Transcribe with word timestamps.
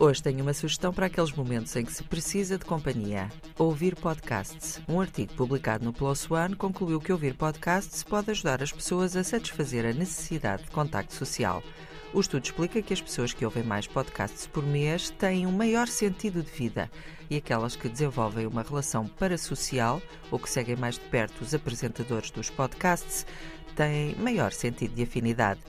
Hoje 0.00 0.22
tenho 0.22 0.42
uma 0.42 0.54
sugestão 0.54 0.94
para 0.94 1.06
aqueles 1.06 1.32
momentos 1.32 1.74
em 1.74 1.84
que 1.84 1.92
se 1.92 2.04
precisa 2.04 2.56
de 2.56 2.64
companhia. 2.64 3.28
Ouvir 3.58 3.96
podcasts. 3.96 4.80
Um 4.88 5.00
artigo 5.00 5.34
publicado 5.34 5.84
no 5.84 5.92
Plus 5.92 6.30
One 6.30 6.54
concluiu 6.54 7.00
que 7.00 7.10
ouvir 7.10 7.34
podcasts 7.34 8.04
pode 8.04 8.30
ajudar 8.30 8.62
as 8.62 8.70
pessoas 8.70 9.16
a 9.16 9.24
satisfazer 9.24 9.84
a 9.84 9.92
necessidade 9.92 10.62
de 10.62 10.70
contacto 10.70 11.12
social. 11.12 11.64
O 12.14 12.20
estudo 12.20 12.44
explica 12.44 12.80
que 12.80 12.92
as 12.92 13.00
pessoas 13.00 13.32
que 13.32 13.44
ouvem 13.44 13.64
mais 13.64 13.88
podcasts 13.88 14.46
por 14.46 14.62
mês 14.62 15.10
têm 15.10 15.48
um 15.48 15.50
maior 15.50 15.88
sentido 15.88 16.44
de 16.44 16.50
vida 16.52 16.88
e 17.28 17.36
aquelas 17.36 17.74
que 17.74 17.88
desenvolvem 17.88 18.46
uma 18.46 18.62
relação 18.62 19.04
parasocial 19.04 20.00
ou 20.30 20.38
que 20.38 20.48
seguem 20.48 20.76
mais 20.76 20.94
de 20.94 21.04
perto 21.06 21.42
os 21.42 21.52
apresentadores 21.54 22.30
dos 22.30 22.48
podcasts 22.48 23.26
têm 23.74 24.14
maior 24.14 24.52
sentido 24.52 24.94
de 24.94 25.02
afinidade. 25.02 25.60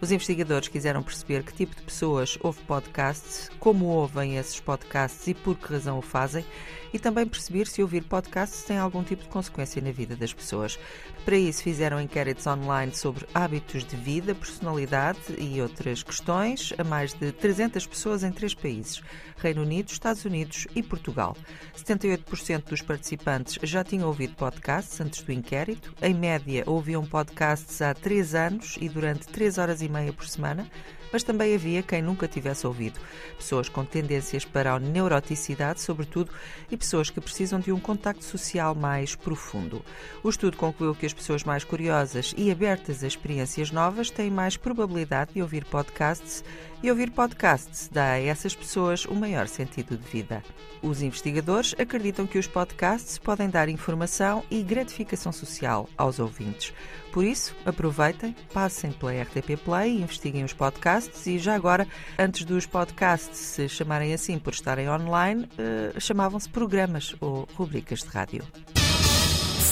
Os 0.00 0.12
investigadores 0.12 0.68
quiseram 0.68 1.02
perceber 1.02 1.42
que 1.42 1.54
tipo 1.54 1.74
de 1.74 1.82
pessoas 1.82 2.38
ouvem 2.42 2.62
podcasts, 2.64 3.50
como 3.58 3.86
ouvem 3.86 4.36
esses 4.36 4.60
podcasts 4.60 5.26
e 5.26 5.34
por 5.34 5.56
que 5.56 5.72
razão 5.72 5.98
o 5.98 6.02
fazem, 6.02 6.44
e 6.92 6.98
também 6.98 7.26
perceber 7.26 7.66
se 7.66 7.82
ouvir 7.82 8.02
podcasts 8.04 8.62
tem 8.64 8.78
algum 8.78 9.02
tipo 9.02 9.22
de 9.22 9.28
consequência 9.28 9.82
na 9.82 9.90
vida 9.90 10.14
das 10.16 10.32
pessoas. 10.32 10.78
Para 11.24 11.36
isso, 11.36 11.62
fizeram 11.62 12.00
inquéritos 12.00 12.46
online 12.46 12.94
sobre 12.94 13.26
hábitos 13.34 13.84
de 13.84 13.96
vida, 13.96 14.34
personalidade 14.34 15.18
e 15.38 15.60
outras 15.60 16.02
questões 16.02 16.72
a 16.78 16.84
mais 16.84 17.12
de 17.12 17.32
300 17.32 17.86
pessoas 17.86 18.22
em 18.22 18.30
três 18.30 18.54
países: 18.54 19.02
Reino 19.36 19.62
Unido, 19.62 19.88
Estados 19.88 20.24
Unidos 20.24 20.66
e 20.74 20.82
Portugal. 20.82 21.36
78% 21.76 22.64
dos 22.64 22.82
participantes 22.82 23.58
já 23.62 23.82
tinham 23.82 24.08
ouvido 24.08 24.34
podcasts 24.36 25.00
antes 25.00 25.22
do 25.22 25.32
inquérito. 25.32 25.94
Em 26.00 26.14
média, 26.14 26.64
ouviam 26.66 27.04
podcasts 27.04 27.82
há 27.82 27.92
três 27.92 28.34
anos 28.34 28.76
e 28.80 28.88
durante 28.88 29.26
três 29.26 29.58
horas 29.58 29.82
e 29.82 29.85
meia 29.88 30.12
por 30.12 30.26
semana 30.26 30.68
mas 31.12 31.22
também 31.22 31.54
havia 31.54 31.82
quem 31.82 32.02
nunca 32.02 32.28
tivesse 32.28 32.66
ouvido. 32.66 32.98
Pessoas 33.36 33.68
com 33.68 33.84
tendências 33.84 34.44
para 34.44 34.72
a 34.74 34.78
neuroticidade, 34.78 35.80
sobretudo, 35.80 36.30
e 36.70 36.76
pessoas 36.76 37.10
que 37.10 37.20
precisam 37.20 37.60
de 37.60 37.72
um 37.72 37.80
contacto 37.80 38.24
social 38.24 38.74
mais 38.74 39.14
profundo. 39.14 39.84
O 40.22 40.28
estudo 40.28 40.56
concluiu 40.56 40.94
que 40.94 41.06
as 41.06 41.12
pessoas 41.12 41.44
mais 41.44 41.64
curiosas 41.64 42.34
e 42.36 42.50
abertas 42.50 43.02
a 43.02 43.06
experiências 43.06 43.70
novas 43.70 44.10
têm 44.10 44.30
mais 44.30 44.56
probabilidade 44.56 45.34
de 45.34 45.42
ouvir 45.42 45.64
podcasts 45.64 46.44
e 46.82 46.90
ouvir 46.90 47.10
podcasts 47.10 47.88
dá 47.90 48.12
a 48.12 48.20
essas 48.20 48.54
pessoas 48.54 49.06
um 49.06 49.14
maior 49.14 49.48
sentido 49.48 49.96
de 49.96 50.06
vida. 50.06 50.42
Os 50.82 51.00
investigadores 51.00 51.74
acreditam 51.78 52.26
que 52.26 52.38
os 52.38 52.46
podcasts 52.46 53.16
podem 53.16 53.48
dar 53.48 53.68
informação 53.68 54.44
e 54.50 54.62
gratificação 54.62 55.32
social 55.32 55.88
aos 55.96 56.18
ouvintes. 56.18 56.74
Por 57.12 57.24
isso, 57.24 57.56
aproveitem, 57.64 58.36
passem 58.52 58.92
pela 58.92 59.10
RTP 59.10 59.56
Play, 59.64 59.75
investiguem 59.84 60.44
os 60.44 60.52
podcasts 60.52 61.26
e 61.26 61.38
já 61.38 61.54
agora, 61.54 61.86
antes 62.18 62.44
dos 62.44 62.66
podcasts 62.66 63.38
se 63.38 63.68
chamarem 63.68 64.14
assim 64.14 64.38
por 64.38 64.52
estarem 64.52 64.88
online, 64.88 65.44
uh, 65.44 66.00
chamavam-se 66.00 66.48
programas 66.48 67.16
ou 67.20 67.48
rubricas 67.56 68.00
de 68.00 68.08
rádio. 68.08 68.44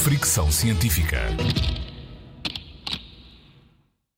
Fricção 0.03 0.51
científica. 0.51 1.21